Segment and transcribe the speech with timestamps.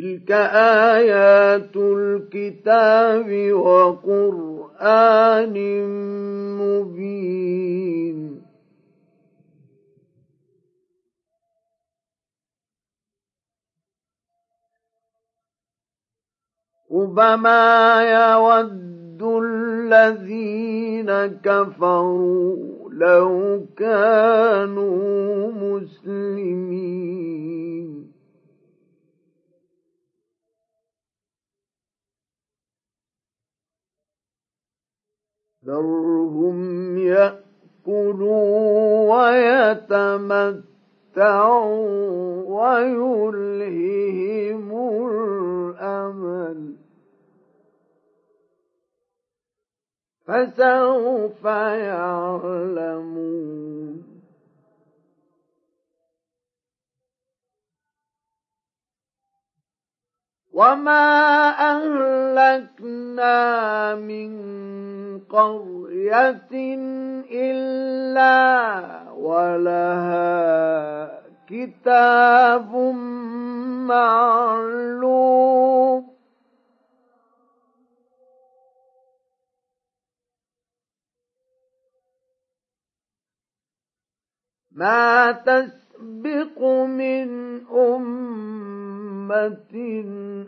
[0.00, 4.76] تلك آيات الكتاب وقرآن
[6.60, 8.40] مبين
[16.92, 21.10] ربما يود الذين
[21.44, 26.70] كفروا لو كانوا مسلمين
[35.70, 38.50] ذرهم يأكلوا
[39.14, 40.70] ويتمتعوا
[42.46, 44.08] ويلههم
[45.10, 46.74] الأمل.
[50.26, 52.90] فسوف يعلمون.
[60.60, 61.08] وما
[61.72, 63.34] أهلكنا
[63.94, 64.30] من
[65.24, 66.52] قرية
[67.32, 68.36] إلا
[69.12, 70.20] ولها
[71.48, 72.76] كتاب
[73.88, 75.30] معلوم
[84.72, 87.28] ما تسبق من
[87.66, 88.89] أمة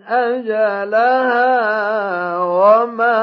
[0.09, 1.49] أجلها
[2.39, 3.23] وما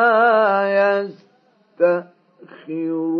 [1.79, 3.19] يستأخرون.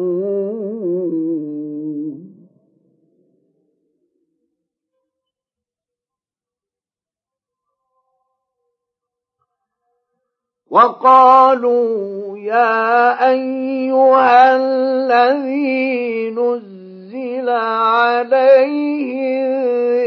[10.69, 19.09] وقالوا يا أيها الذي نزل عليه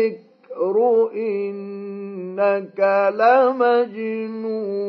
[0.06, 1.10] الذكر
[2.42, 4.82] إنك لمجنون.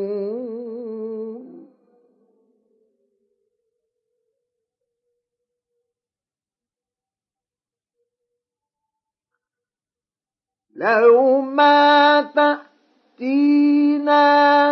[10.75, 12.71] لو ما تأتينا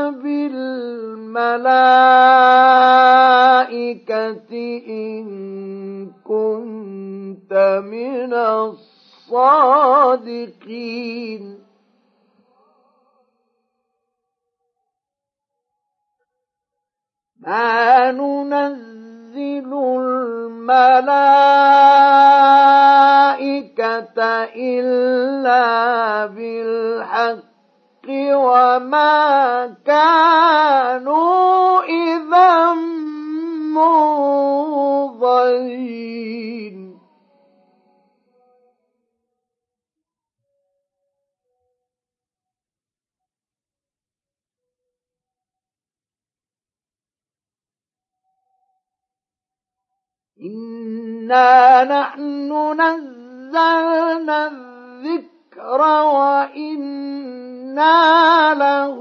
[0.09, 1.61] بالملائكة
[4.87, 9.71] إن كنت من الصادقين.
[17.41, 20.91] ما ننزل الملائكة
[24.55, 27.41] إلا بالحق
[28.33, 32.73] وما كانوا إذا
[35.03, 35.71] منظرين.
[50.41, 55.81] إنا نحن نزلنا الذكر
[56.15, 57.83] وإنا
[58.53, 58.97] له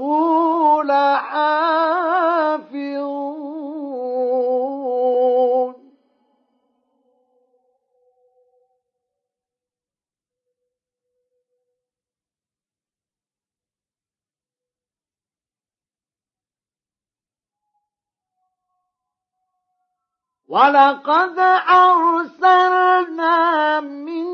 [20.51, 21.39] ولقد
[21.69, 23.35] أرسلنا
[23.79, 24.25] من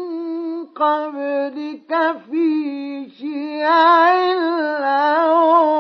[0.65, 5.77] قبلك في شيع الأولين.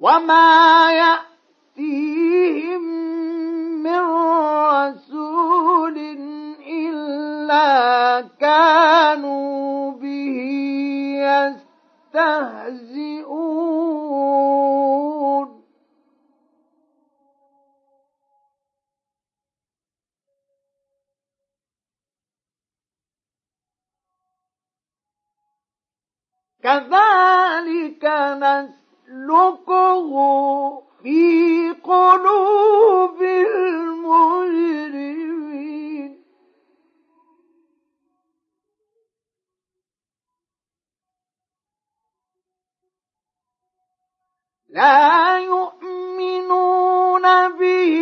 [0.00, 2.82] وما يأتيهم
[3.82, 4.00] من
[4.74, 5.98] رسول
[6.66, 9.67] إلا كانوا
[11.28, 13.18] يستهزئون.
[26.62, 28.04] كذلك
[28.42, 30.12] نسلكه
[31.02, 33.17] في قلوب
[44.78, 47.26] لا يؤمنون
[47.58, 47.94] به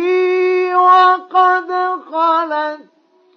[0.75, 1.69] وقد
[2.11, 2.81] خلت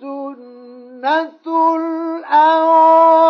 [0.00, 1.46] سنة
[1.76, 3.20] الأولين.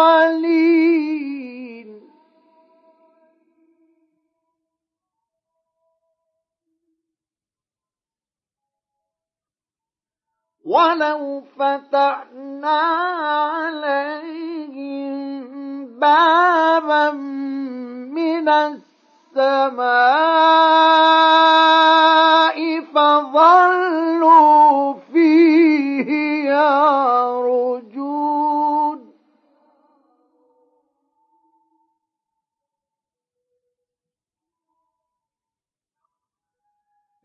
[10.65, 12.81] ولو فتحنا
[13.61, 15.05] عليهم
[16.01, 19.00] بابا من السماء
[19.31, 19.71] السماء
[22.95, 26.11] فظلوا فيه
[26.51, 27.81] يرجون.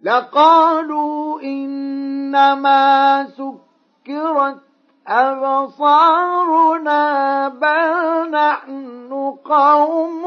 [0.03, 2.83] لقالوا إنما
[3.27, 4.61] سكرت
[5.07, 7.01] أبصارنا
[7.47, 10.23] بل نحن قوم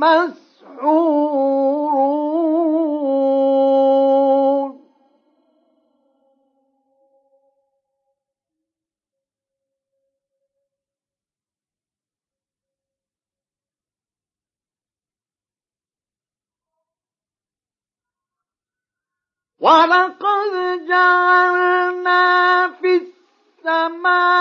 [0.00, 0.41] مس
[19.62, 22.96] ولقد جعلنا في
[23.62, 24.32] السماء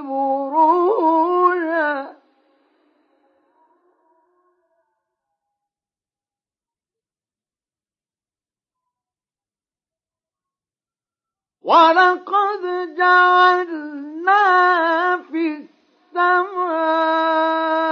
[0.00, 1.36] بروجا
[11.62, 14.42] ولقد جعلنا
[15.30, 15.66] في
[16.14, 17.85] السماء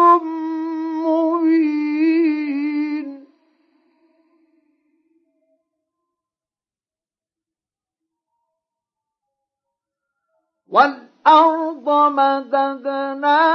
[1.05, 2.05] مبين.
[10.67, 13.45] والأرض مددناها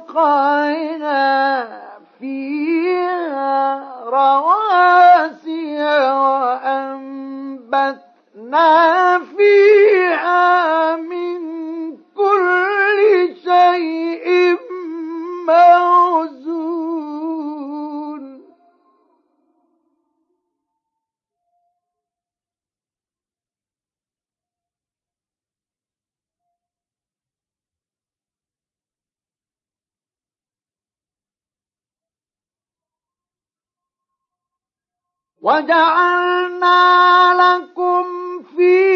[0.00, 0.50] وألقينا
[2.18, 5.78] فيها رواسي
[7.70, 11.40] وأنبتنا فيها من
[12.16, 13.00] كل
[13.44, 14.56] شيء
[15.46, 15.99] موزون
[35.42, 36.80] وجعلنا
[37.40, 38.04] لكم
[38.56, 38.89] فيها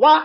[0.00, 0.24] Why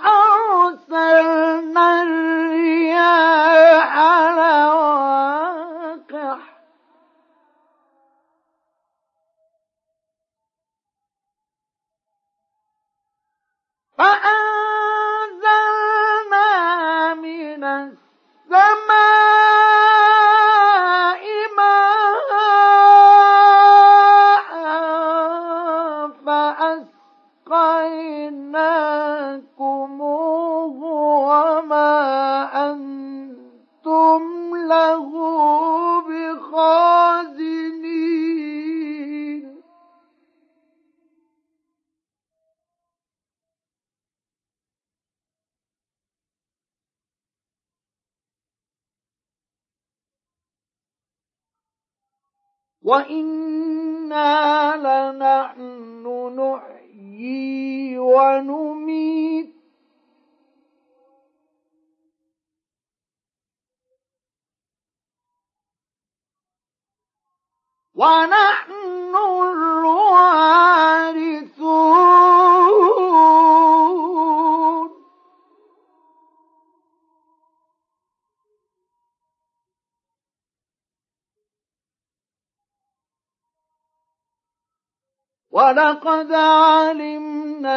[85.66, 87.76] ولقد علمنا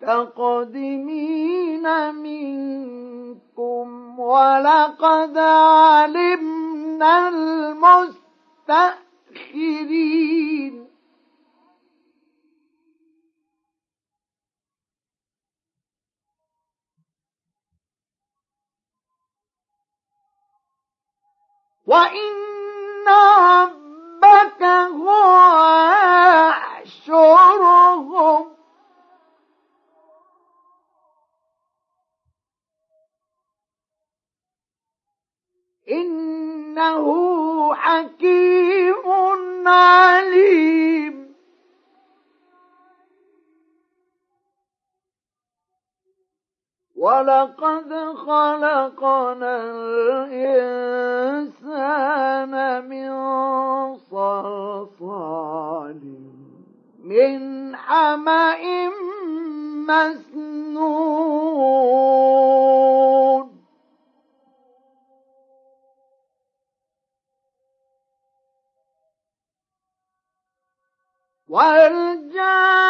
[0.00, 3.86] المستقدمين منكم
[4.20, 8.48] ولقد علمنا المستأخرين.
[21.86, 22.38] وإن
[24.24, 25.10] ربك هو
[27.08, 28.46] يحشرهم
[35.90, 37.04] إنه
[37.74, 41.27] حكيم عليم.
[46.98, 47.94] ولقد
[48.26, 49.54] خلقنا
[50.30, 51.24] الإنسان
[52.88, 53.10] من
[54.10, 56.00] صلصال
[57.04, 58.90] من حمأ
[59.88, 61.28] مسنون.
[71.48, 72.87] والجان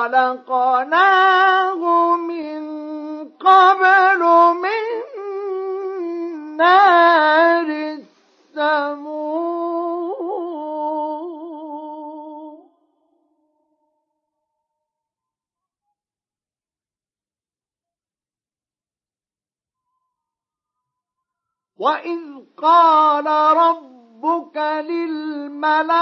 [0.00, 1.82] خلقناه
[2.16, 2.60] من
[3.28, 4.22] قبل
[4.64, 4.84] من
[6.56, 7.68] نار
[8.56, 8.90] السموم.
[21.78, 22.20] وإذ
[22.56, 23.26] قال
[23.56, 26.00] رب ربك للملائكة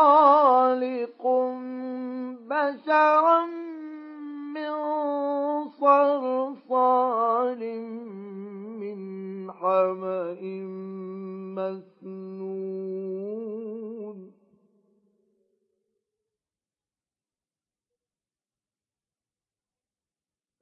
[0.00, 1.22] خالق
[2.50, 3.40] بشرا
[4.54, 4.74] من
[5.80, 7.62] صلصال
[8.80, 9.00] من
[9.52, 10.40] حمأ
[11.56, 12.90] مسنون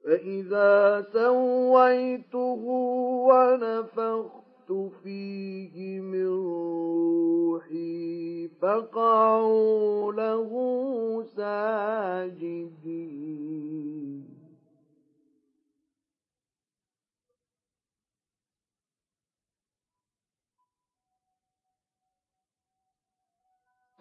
[0.03, 2.63] فإذا سويته
[3.29, 4.69] ونفخت
[5.03, 6.28] فيه من
[8.61, 10.51] فقعوا له
[11.37, 13.09] ساجدين.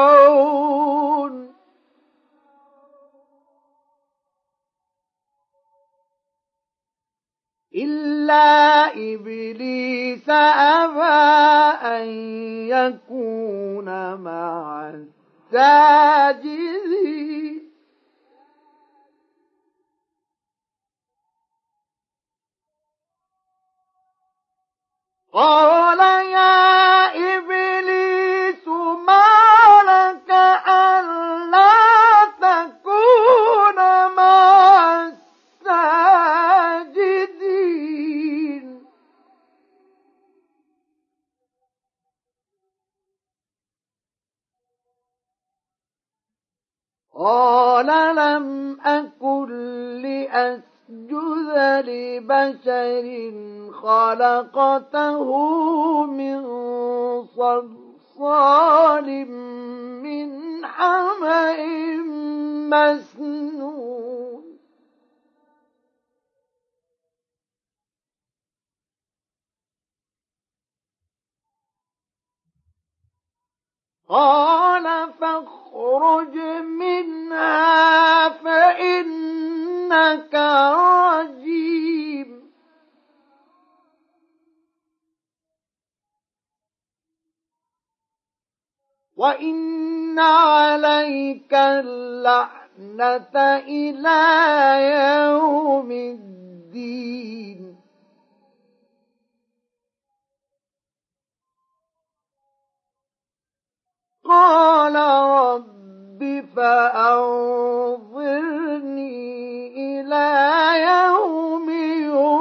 [7.75, 11.23] إلا إبليس أبى
[11.87, 12.07] أن
[12.69, 14.91] يكون مع
[15.53, 16.83] الساجدين
[25.33, 27.07] قال يا
[27.39, 28.69] إبليس
[29.07, 29.25] ما
[29.89, 30.31] لك
[30.69, 31.52] ألا
[47.15, 49.49] قال لم أكن
[50.03, 50.73] لأسجد
[51.89, 53.07] لبشر
[53.83, 55.27] خلقته
[56.07, 56.43] من
[57.37, 59.09] صلصال
[60.03, 60.29] من
[60.67, 61.57] حمأ
[62.73, 63.72] مسنون.
[74.13, 80.35] قال فاخرج منها فإنك
[81.15, 82.53] رجيم.
[89.17, 94.21] وإن عليك اللعنة إلى
[95.25, 97.72] يوم الدين.
[104.25, 107.43] قال رب فأنظرني
[110.01, 110.29] إلى
[110.83, 111.71] يوم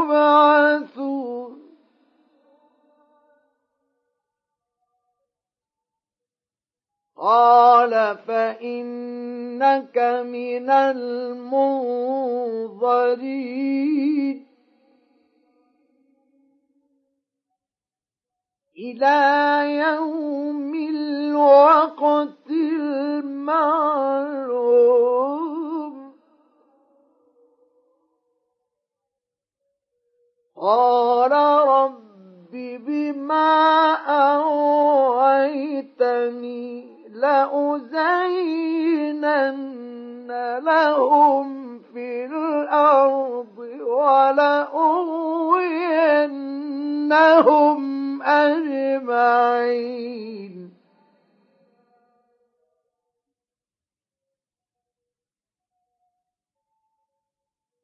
[0.09, 1.01] يبعثون.
[7.17, 12.01] قال فإنك من المنظرين.
[18.77, 19.19] إلى
[19.77, 20.75] يوم
[21.31, 23.51] الوقت المعلوم.
[30.61, 31.31] قال
[31.67, 33.93] رب بما
[34.35, 35.51] أغويتني
[37.09, 38.41] لأزينن
[40.63, 45.01] لهم في الأرض ولأغوينهم
[48.21, 49.61] أجمعين.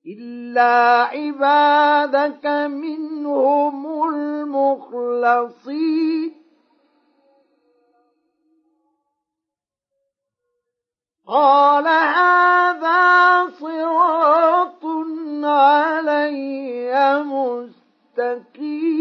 [0.07, 5.67] إلا عبادك منهم المخلصين
[11.27, 14.85] قال هذا صراط
[15.43, 17.23] علي
[18.17, 18.97] مستقيم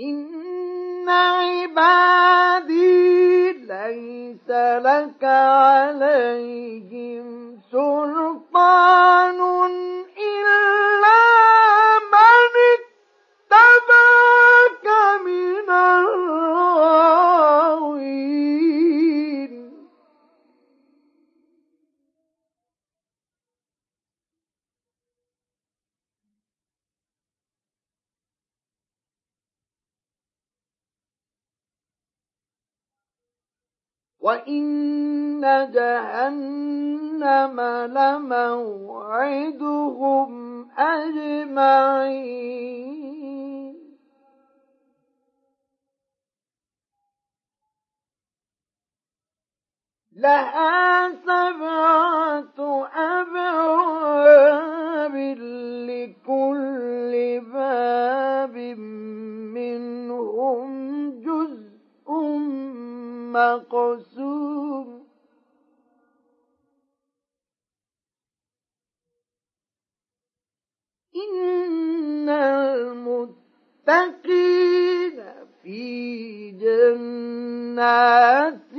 [0.00, 2.51] إن عبادي
[3.92, 4.50] ليس
[4.86, 6.91] لك عليهم
[36.12, 37.60] جهنم
[37.96, 38.32] لموعدهم
[40.78, 42.12] أجمعين.
[50.16, 53.96] لها سبعة أبواب
[55.88, 58.56] لكل باب
[59.56, 60.70] منهم
[61.20, 62.08] جزء
[63.32, 64.91] مقسوم.
[71.16, 72.28] إن
[73.88, 75.22] المتقين
[75.62, 76.50] في
[77.60, 78.71] جنات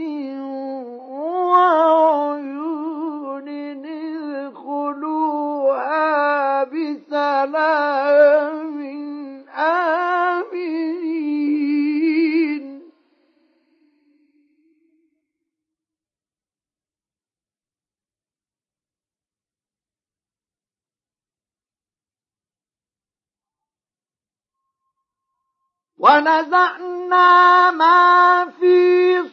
[26.04, 28.76] ونزعنا ما في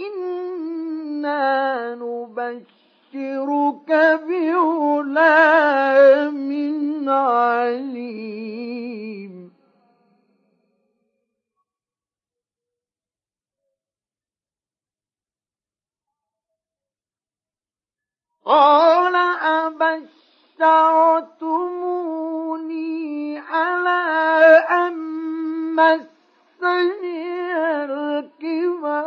[0.00, 3.90] إنا نبشرك
[4.28, 5.50] بغلام
[7.08, 8.60] عليم
[18.50, 19.14] قال
[21.70, 24.02] أبشرتموني على
[24.70, 24.94] أن
[25.74, 29.06] مسني الكبر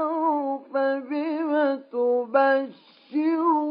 [0.73, 3.63] فبم تبشرون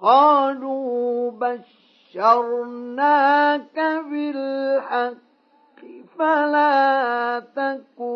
[0.00, 1.30] قالوا
[2.10, 2.84] بشرناك
[4.10, 5.35] بالحق
[6.18, 8.15] فلا تكن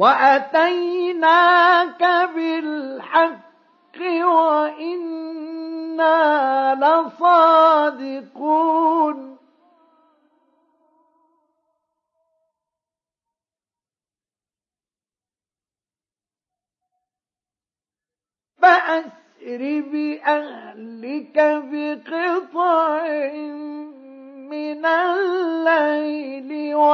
[0.00, 2.02] وأتيناك
[2.34, 6.18] بالحق وإنا
[6.74, 8.38] لصادقون.
[18.62, 21.36] فأسر بأهلك
[21.72, 23.02] بقطع
[24.50, 26.89] من الليل و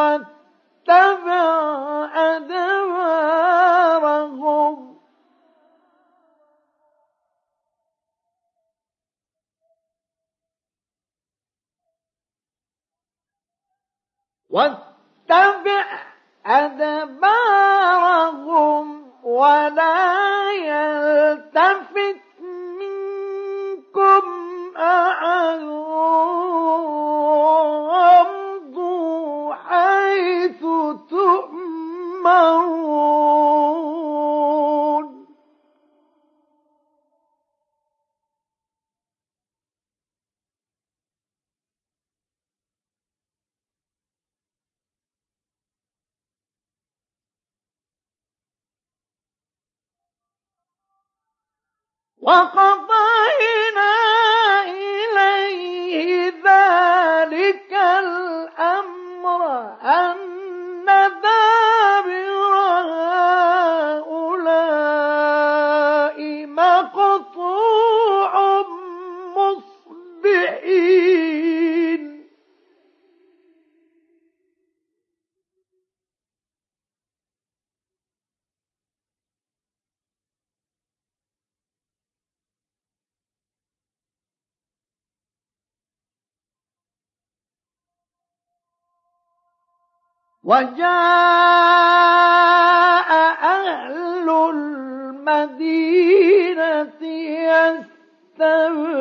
[14.56, 15.84] واتبع
[16.46, 17.36] أدبارهم
[19.24, 22.20] ولا يلتفت
[22.80, 24.22] منكم
[24.76, 25.62] أحد.
[27.92, 30.60] وامضوا حيث
[31.10, 32.66] تؤمرون.
[52.26, 53.92] وقضينا
[54.66, 59.40] إليه ذلك الأمر
[59.84, 60.35] أن
[90.46, 90.86] وجاء
[93.42, 95.66] أهل المدينة
[98.38, 98.96] يستبشرون.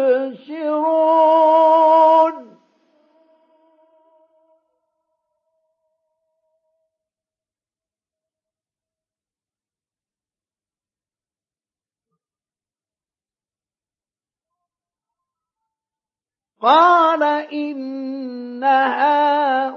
[16.65, 17.23] قال
[17.53, 19.75] إن هؤلاء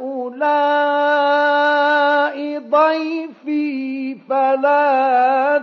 [2.59, 5.59] ضيفي فلا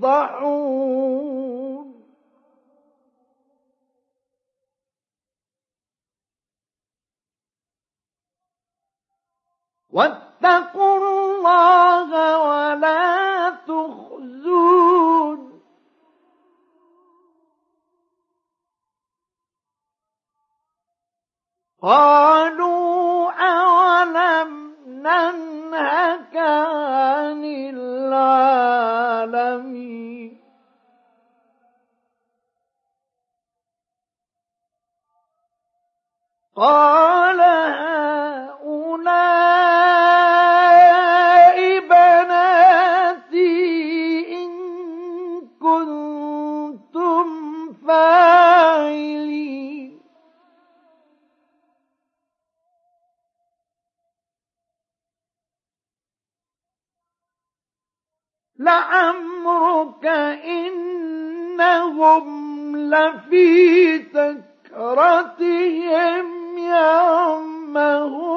[0.00, 1.14] تفضحون.
[9.90, 15.53] واتقوا الله ولا تخزون.
[21.84, 27.44] قالوا أولم ننهك عن
[27.74, 28.84] العالمين؟
[36.56, 36.93] قال
[62.94, 63.98] لفي
[64.72, 65.48] سكرتهم
[66.58, 68.34] يعمهون.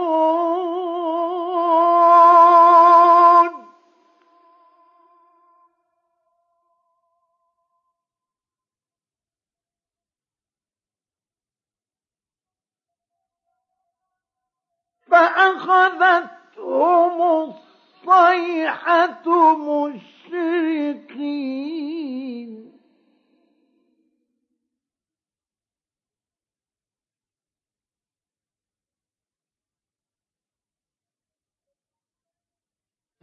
[15.11, 16.37] فأخذتهم
[18.07, 20.77] الصيحة مشرقين.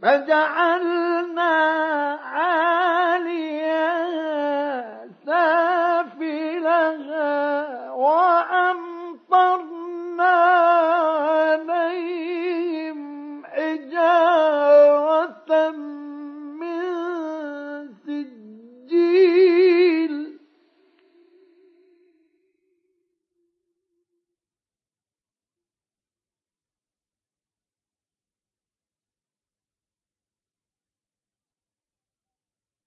[0.05, 1.55] فجعلنا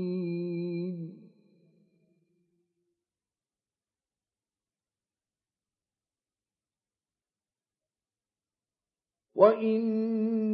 [0.00, 0.20] للمتوسمين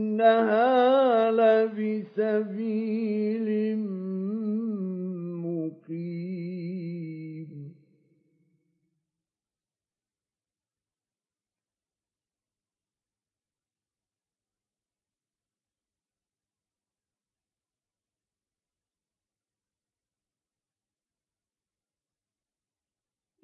[0.06, 0.66] وإنها
[1.30, 2.96] لبسبيل
[5.44, 6.36] مقيم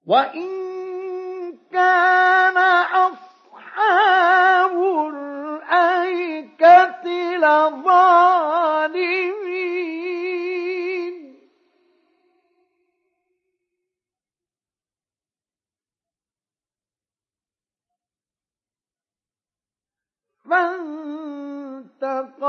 [0.06, 0.50] وإن
[1.72, 2.58] كان
[3.80, 4.76] أصحاب
[5.14, 7.06] الأيكة
[7.38, 8.20] لظالمين.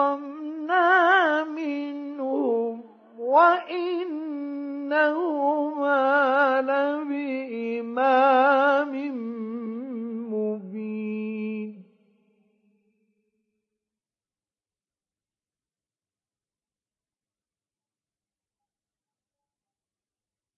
[0.00, 2.84] فانتقمنا منهم
[3.18, 4.10] وإنهما
[6.60, 8.00] لبإمام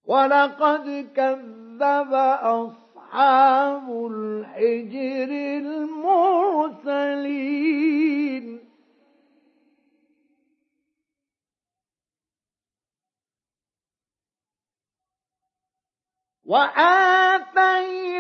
[0.05, 2.13] ولقد كذب
[2.43, 5.31] أصحاب الحجر
[6.83, 7.33] المرسلين.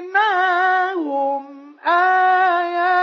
[0.02, 3.02] وآتيناهم آياتنا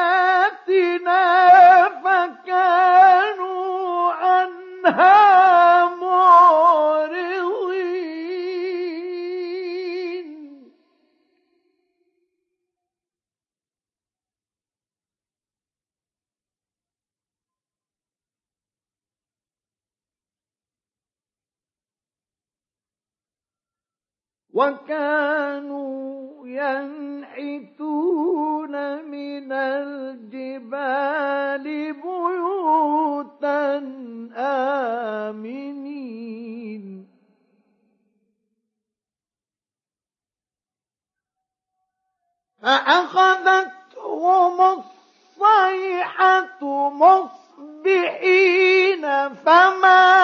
[2.04, 3.72] فكانوا
[4.12, 5.49] عنها
[24.60, 28.74] وكانوا ينحتون
[29.06, 31.14] من الجبال
[31.94, 33.78] بيوتا
[35.30, 37.08] آمنين.
[42.62, 44.58] فأخذتهم
[45.40, 47.30] الصيحة مصبحين
[49.36, 50.19] فما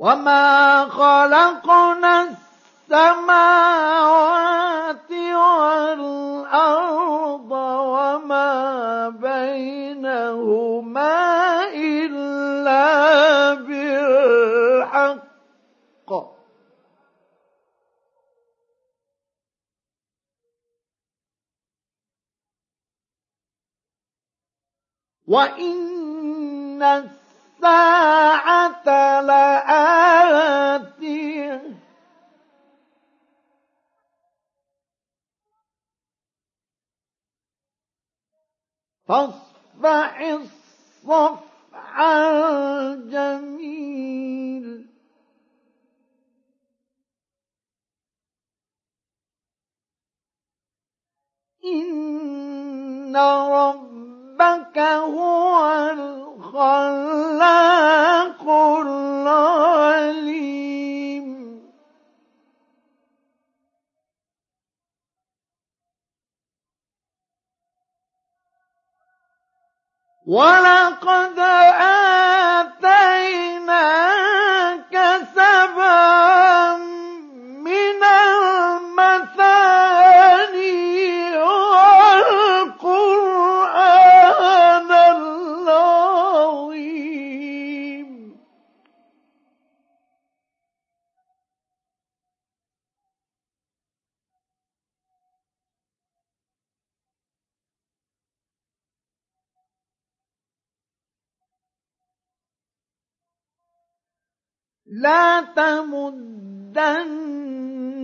[0.00, 2.32] وما خلقنا
[2.88, 3.90] السماوات
[5.92, 6.70] والأرض
[7.52, 10.54] وما بينهما
[11.74, 12.84] إلا
[13.54, 15.20] بالحق.
[25.28, 27.10] وإن
[27.60, 30.80] الساعة لآتية
[39.08, 41.40] فاصفح الصفح
[42.80, 43.70] الجميل.
[51.64, 56.19] إن ربك هو
[56.54, 58.42] الخلاق
[58.86, 60.10] العليم.
[70.26, 71.38] ولقد
[72.58, 73.50] آتيناك
[75.34, 76.99] سبعا
[104.90, 107.10] لا تمدن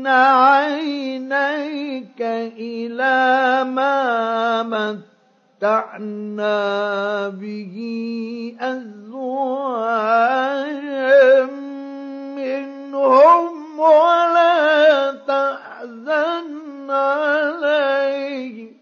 [0.06, 2.20] عينيك
[2.58, 4.62] إلى ما
[5.62, 6.58] متعنا
[7.28, 7.76] به
[8.60, 9.06] أزواجا
[12.36, 18.75] منهم ولا تحزن عليهم.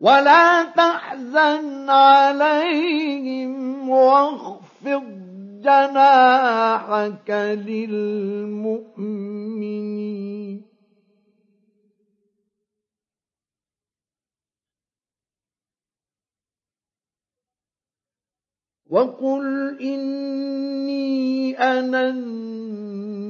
[0.00, 5.02] ولا تحزن عليهم واخفض
[5.62, 7.30] جناحك
[7.66, 8.78] للمؤمنين.
[18.90, 23.28] وقل إني أنا النذير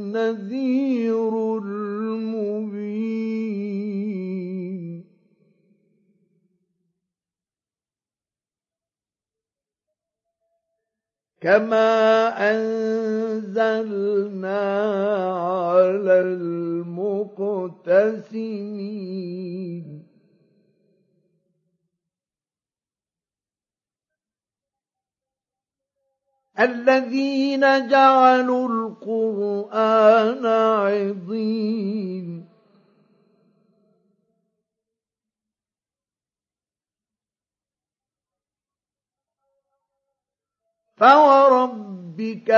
[1.59, 2.79] المبين.
[11.41, 14.61] كما أنزلنا
[15.30, 17.18] على المقتسمين
[26.59, 32.47] الذين جعلوا القرآن عظيم
[41.01, 42.51] فوربك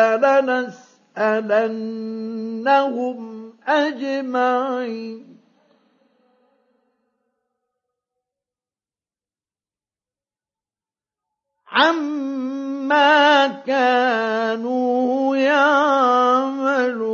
[1.16, 1.80] لنسألنهم
[3.68, 5.30] أجمعين
[11.72, 17.10] عما كانوا يعملون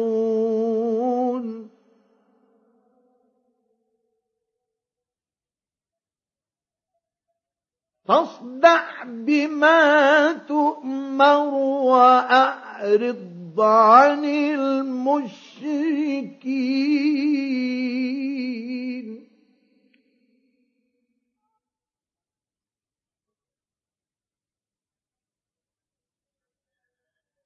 [8.08, 11.44] فاصدع بما تؤمر
[11.90, 15.06] وأعرض عن المشركين.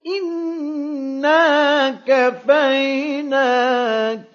[0.06, 3.38] إنا كفيناك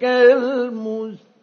[0.04, 1.36] المستهزئين.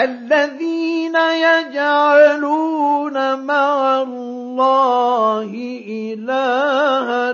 [0.00, 5.50] الذين يجعلون مع الله
[5.88, 7.30] إلها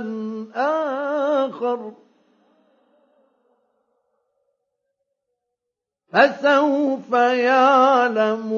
[1.46, 1.92] آخر.
[6.12, 8.56] فسوف يعلمون.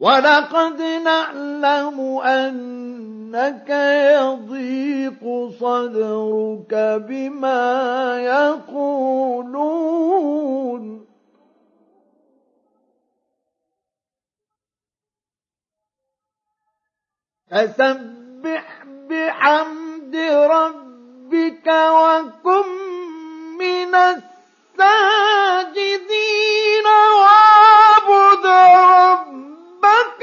[0.00, 2.00] ولقد نعلم
[3.28, 3.68] إنك
[4.20, 5.20] يضيق
[5.60, 6.72] صدرك
[7.08, 7.64] بما
[8.20, 9.68] يقولون
[17.50, 20.16] فسبح بحمد
[20.50, 22.68] ربك وكن
[23.58, 24.26] من الساجدين
[27.20, 28.46] واعبد
[28.96, 30.22] ربك